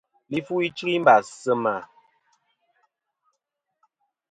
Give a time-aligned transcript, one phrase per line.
[0.31, 1.75] Li fu ichɨ i mbàs sɨ mà.